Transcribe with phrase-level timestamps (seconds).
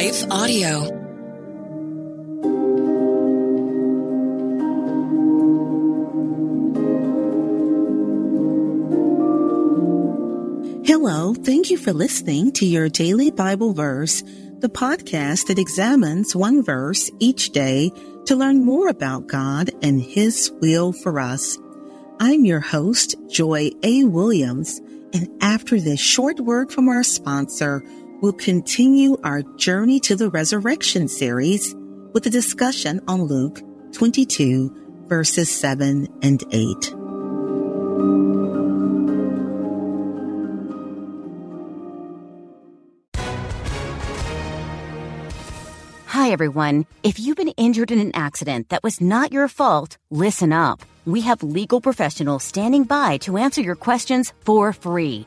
[0.00, 0.80] Life Audio.
[10.86, 14.22] Hello, thank you for listening to your daily Bible verse,
[14.60, 17.92] the podcast that examines one verse each day
[18.24, 21.58] to learn more about God and His will for us.
[22.18, 24.04] I'm your host, Joy A.
[24.04, 24.80] Williams,
[25.12, 27.82] and after this short word from our sponsor,
[28.20, 31.74] we'll continue our Journey to the Resurrection series
[32.12, 33.60] with a discussion on Luke
[33.92, 36.94] 22, verses 7 and 8.
[46.06, 46.84] Hi, everyone.
[47.02, 50.82] If you've been injured in an accident that was not your fault, listen up.
[51.06, 55.26] We have legal professionals standing by to answer your questions for free.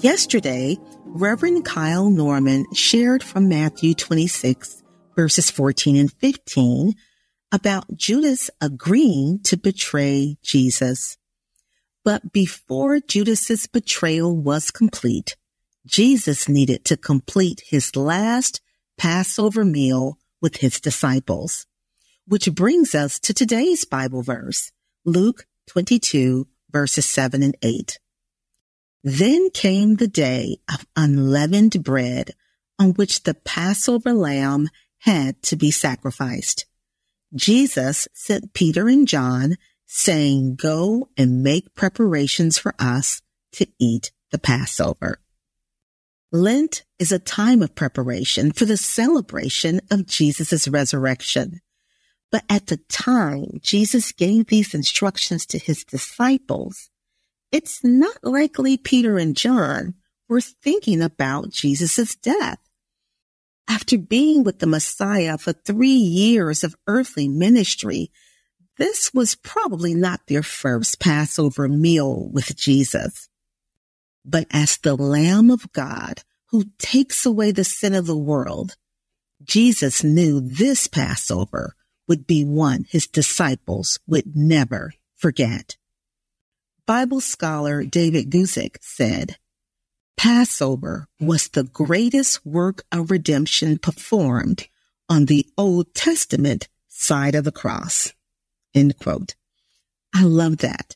[0.00, 4.82] Yesterday, Reverend Kyle Norman shared from Matthew 26,
[5.16, 6.92] verses 14 and 15
[7.50, 11.16] about Judas agreeing to betray Jesus.
[12.04, 15.34] But before Judas's betrayal was complete,
[15.86, 18.60] Jesus needed to complete his last
[18.98, 21.66] Passover meal with his disciples,
[22.26, 24.72] which brings us to today's Bible verse,
[25.06, 27.98] Luke 22 verses 7 and 8.
[29.08, 32.32] Then came the day of unleavened bread
[32.76, 34.68] on which the Passover lamb
[34.98, 36.66] had to be sacrificed.
[37.32, 43.22] Jesus sent Peter and John saying, go and make preparations for us
[43.52, 45.20] to eat the Passover.
[46.32, 51.60] Lent is a time of preparation for the celebration of Jesus' resurrection.
[52.32, 56.90] But at the time Jesus gave these instructions to his disciples,
[57.56, 59.94] it's not likely Peter and John
[60.28, 62.58] were thinking about Jesus' death.
[63.66, 68.12] After being with the Messiah for three years of earthly ministry,
[68.76, 73.30] this was probably not their first Passover meal with Jesus.
[74.22, 78.76] But as the Lamb of God who takes away the sin of the world,
[79.42, 81.74] Jesus knew this Passover
[82.06, 85.78] would be one his disciples would never forget.
[86.86, 89.38] Bible scholar David Guzik said,
[90.16, 94.68] Passover was the greatest work of redemption performed
[95.08, 98.14] on the Old Testament side of the cross.
[98.72, 99.34] End quote.
[100.14, 100.94] I love that.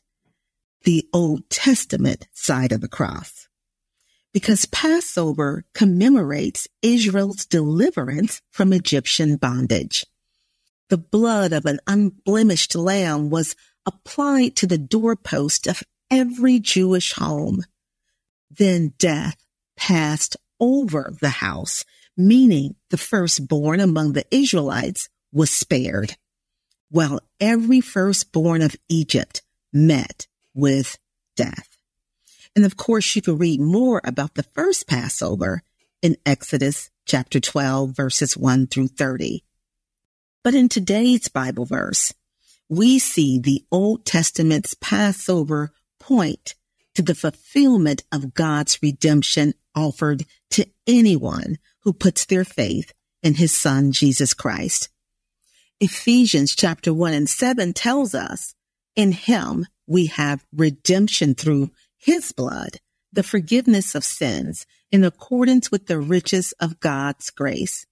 [0.83, 3.49] The Old Testament side of the cross.
[4.33, 10.05] Because Passover commemorates Israel's deliverance from Egyptian bondage.
[10.89, 13.55] The blood of an unblemished lamb was
[13.85, 17.63] applied to the doorpost of every Jewish home.
[18.49, 19.37] Then death
[19.77, 26.15] passed over the house, meaning the firstborn among the Israelites was spared,
[26.89, 29.41] while every firstborn of Egypt
[29.73, 30.97] met with
[31.35, 31.77] death.
[32.55, 35.63] And of course, you can read more about the first Passover
[36.01, 39.43] in Exodus chapter 12, verses 1 through 30.
[40.43, 42.13] But in today's Bible verse,
[42.71, 46.55] we see the Old Testament's Passover point
[46.95, 53.51] to the fulfillment of God's redemption offered to anyone who puts their faith in his
[53.51, 54.87] son, Jesus Christ.
[55.81, 58.55] Ephesians chapter 1 and 7 tells us,
[58.95, 62.77] in him we have redemption through his blood,
[63.11, 67.85] the forgiveness of sins in accordance with the riches of God's grace.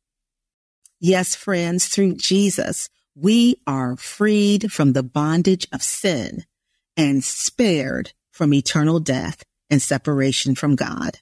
[1.01, 6.45] Yes, friends, through Jesus, we are freed from the bondage of sin
[6.95, 11.19] and spared from eternal death and separation from God.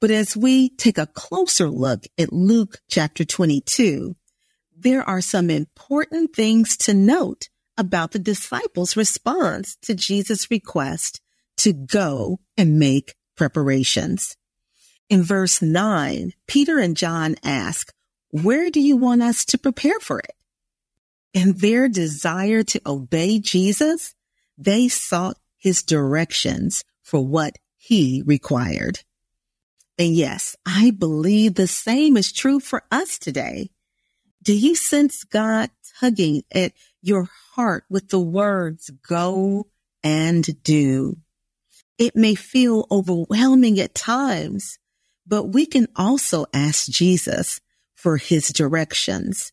[0.00, 4.14] But as we take a closer look at Luke chapter 22,
[4.76, 7.48] there are some important things to note
[7.78, 11.20] about the disciples' response to Jesus' request
[11.58, 14.36] to go and make preparations.
[15.08, 17.92] In verse nine, Peter and John ask,
[18.30, 20.35] where do you want us to prepare for it?
[21.36, 24.14] In their desire to obey Jesus,
[24.56, 29.00] they sought his directions for what he required.
[29.98, 33.68] And yes, I believe the same is true for us today.
[34.42, 35.68] Do you sense God
[36.00, 36.72] tugging at
[37.02, 39.66] your heart with the words go
[40.02, 41.18] and do?
[41.98, 44.78] It may feel overwhelming at times,
[45.26, 47.60] but we can also ask Jesus
[47.94, 49.52] for his directions.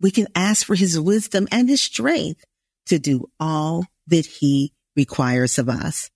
[0.00, 2.44] We can ask for his wisdom and his strength
[2.86, 6.10] to do all that he requires of us.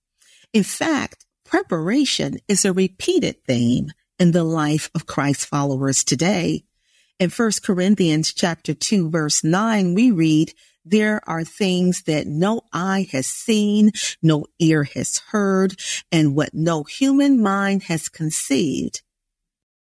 [0.53, 6.63] In fact, preparation is a repeated theme in the life of Christ followers today.
[7.19, 10.53] In 1 Corinthians chapter 2 verse 9, we read,
[10.85, 13.91] there are things that no eye has seen,
[14.21, 15.79] no ear has heard,
[16.11, 19.01] and what no human mind has conceived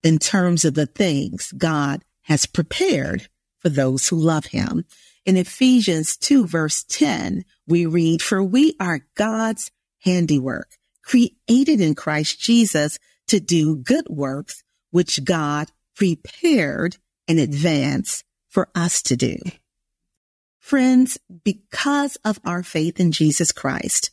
[0.02, 4.84] in terms of the things God has prepared for those who love him.
[5.24, 9.70] In Ephesians 2 verse 10, we read, for we are God's
[10.04, 12.98] handiwork created in Christ Jesus
[13.28, 19.36] to do good works, which God prepared in advance for us to do.
[20.58, 24.10] Friends, because of our faith in Jesus Christ,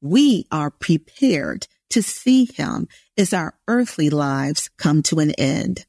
[0.00, 2.86] we are prepared to see him
[3.18, 5.84] as our earthly lives come to an end.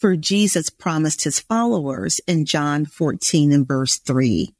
[0.00, 4.54] For Jesus promised his followers in John 14 and verse 3.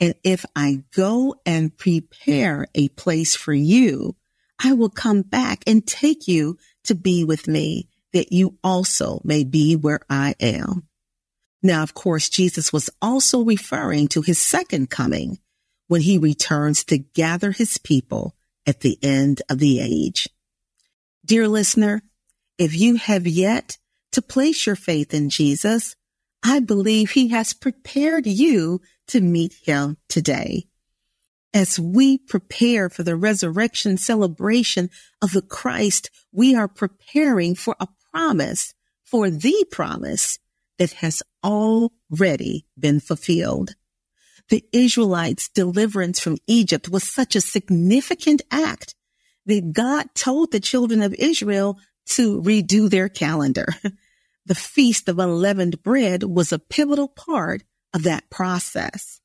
[0.00, 4.16] And if I go and prepare a place for you,
[4.62, 9.44] I will come back and take you to be with me that you also may
[9.44, 10.86] be where I am.
[11.62, 15.38] Now, of course, Jesus was also referring to his second coming
[15.88, 18.36] when he returns to gather his people
[18.66, 20.28] at the end of the age.
[21.24, 22.02] Dear listener,
[22.58, 23.78] if you have yet
[24.12, 25.96] to place your faith in Jesus,
[26.42, 30.66] I believe he has prepared you to meet him today
[31.52, 34.90] as we prepare for the resurrection celebration
[35.20, 38.74] of the Christ, we are preparing for a promise,
[39.04, 40.38] for the promise
[40.78, 43.74] that has already been fulfilled.
[44.48, 48.94] The Israelites' deliverance from Egypt was such a significant act
[49.46, 53.66] that God told the children of Israel to redo their calendar.
[54.46, 57.62] The Feast of Unleavened Bread was a pivotal part
[57.94, 59.20] of that process.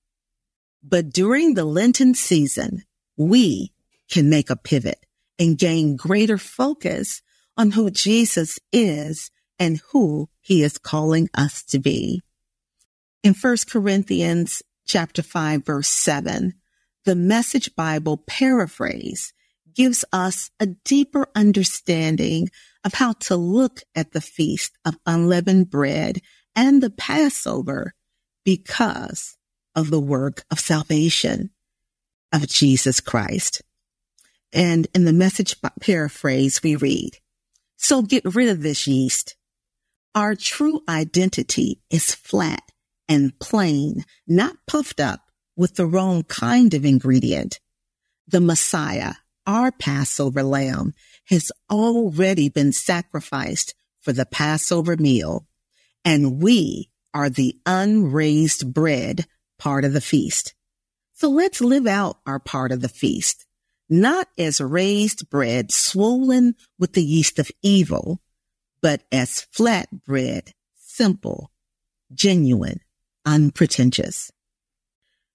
[0.83, 2.83] But during the Lenten season,
[3.17, 3.73] we
[4.11, 5.05] can make a pivot
[5.39, 7.21] and gain greater focus
[7.57, 12.21] on who Jesus is and who he is calling us to be.
[13.23, 16.53] In 1 Corinthians chapter 5 verse 7,
[17.05, 19.33] the message Bible paraphrase
[19.75, 22.49] gives us a deeper understanding
[22.83, 26.21] of how to look at the feast of unleavened bread
[26.55, 27.93] and the Passover
[28.43, 29.37] because
[29.75, 31.49] of the work of salvation
[32.31, 33.61] of Jesus Christ.
[34.53, 37.17] And in the message paraphrase, we read,
[37.75, 39.35] so get rid of this yeast.
[40.13, 42.61] Our true identity is flat
[43.09, 45.21] and plain, not puffed up
[45.57, 47.59] with the wrong kind of ingredient.
[48.27, 50.93] The Messiah, our Passover lamb,
[51.25, 55.47] has already been sacrificed for the Passover meal,
[56.03, 59.25] and we are the unraised bread
[59.57, 60.53] part of the feast.
[61.13, 63.45] So let's live out our part of the feast,
[63.89, 68.21] not as raised bread swollen with the yeast of evil,
[68.81, 71.51] but as flat bread, simple,
[72.13, 72.81] genuine,
[73.25, 74.31] unpretentious.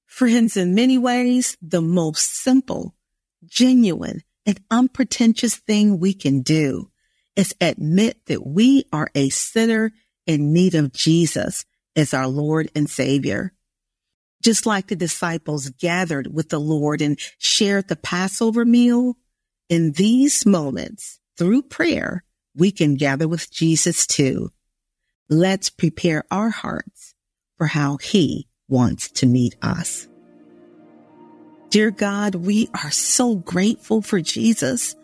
[0.06, 2.94] Friends, in many ways, the most simple,
[3.44, 6.90] genuine, and unpretentious thing we can do
[7.36, 9.92] is admit that we are a sinner
[10.26, 11.64] in need of Jesus
[11.96, 13.52] as our Lord and Savior.
[14.42, 19.16] Just like the disciples gathered with the Lord and shared the Passover meal,
[19.68, 22.24] in these moments, through prayer,
[22.56, 24.50] we can gather with Jesus too.
[25.28, 27.14] Let's prepare our hearts
[27.56, 30.08] for how he wants to meet us.
[31.70, 34.96] Dear God, we are so grateful for Jesus,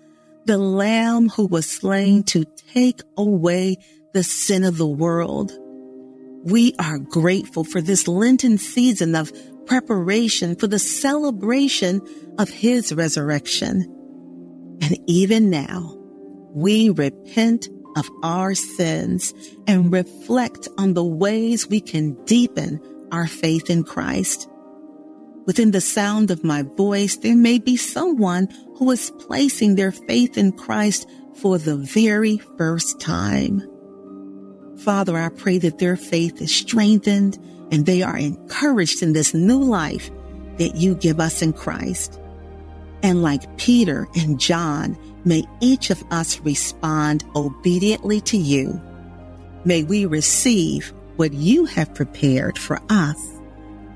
[0.46, 3.76] the lamb who was slain to take away
[4.12, 5.52] the sin of the world.
[6.42, 9.32] We are grateful for this Lenten season of
[9.66, 12.00] preparation for the celebration
[12.36, 13.82] of his resurrection.
[14.82, 15.94] And even now,
[16.52, 19.32] we repent of our sins
[19.68, 22.80] and reflect on the ways we can deepen
[23.12, 24.48] our faith in Christ.
[25.46, 30.36] Within the sound of my voice, there may be someone who is placing their faith
[30.36, 33.62] in Christ for the very first time.
[34.78, 37.38] Father, I pray that their faith is strengthened
[37.70, 40.10] and they are encouraged in this new life
[40.58, 42.20] that you give us in Christ.
[43.02, 48.80] And like Peter and John, may each of us respond obediently to you.
[49.64, 53.18] May we receive what you have prepared for us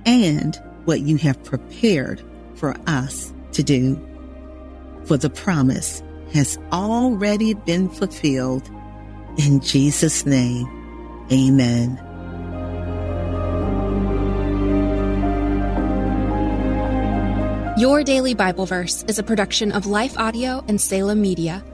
[0.07, 2.21] and what you have prepared
[2.57, 3.95] for us to do.
[5.05, 8.69] For the promise has already been fulfilled.
[9.39, 10.67] In Jesus' name,
[11.31, 11.97] amen.
[17.79, 21.65] Your Daily Bible Verse is a production of Life Audio and Salem Media.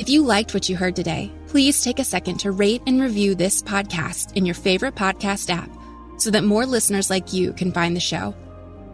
[0.00, 3.36] If you liked what you heard today, please take a second to rate and review
[3.36, 5.70] this podcast in your favorite podcast app
[6.18, 8.34] so that more listeners like you can find the show.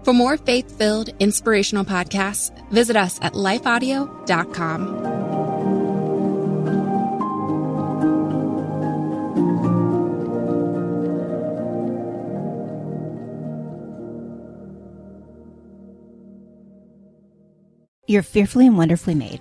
[0.05, 5.21] For more faith filled, inspirational podcasts, visit us at lifeaudio.com.
[18.11, 19.41] You're fearfully and wonderfully made.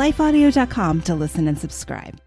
[0.01, 2.19] lifeaudio.com to listen and subscribe.